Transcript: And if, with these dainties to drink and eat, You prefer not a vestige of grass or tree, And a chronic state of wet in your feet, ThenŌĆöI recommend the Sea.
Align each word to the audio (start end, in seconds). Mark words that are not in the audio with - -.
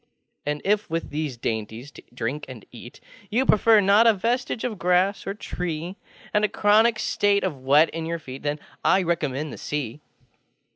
And 0.47 0.63
if, 0.65 0.89
with 0.89 1.11
these 1.11 1.37
dainties 1.37 1.91
to 1.91 2.01
drink 2.11 2.45
and 2.47 2.65
eat, 2.71 2.99
You 3.29 3.45
prefer 3.45 3.79
not 3.81 4.07
a 4.07 4.15
vestige 4.15 4.63
of 4.63 4.79
grass 4.79 5.27
or 5.27 5.35
tree, 5.35 5.95
And 6.33 6.43
a 6.43 6.49
chronic 6.49 6.97
state 6.97 7.43
of 7.43 7.59
wet 7.59 7.91
in 7.91 8.07
your 8.07 8.17
feet, 8.17 8.41
ThenŌĆöI 8.41 9.05
recommend 9.05 9.53
the 9.53 9.59
Sea. 9.59 10.01